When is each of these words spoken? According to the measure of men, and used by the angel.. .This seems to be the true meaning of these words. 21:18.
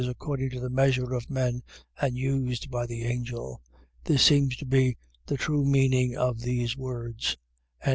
According 0.09 0.49
to 0.49 0.59
the 0.59 0.71
measure 0.71 1.13
of 1.13 1.29
men, 1.29 1.61
and 2.01 2.17
used 2.17 2.71
by 2.71 2.87
the 2.87 3.03
angel.. 3.03 3.61
.This 4.03 4.23
seems 4.23 4.57
to 4.57 4.65
be 4.65 4.97
the 5.27 5.37
true 5.37 5.63
meaning 5.63 6.17
of 6.17 6.39
these 6.41 6.75
words. 6.75 7.37
21:18. 7.85 7.89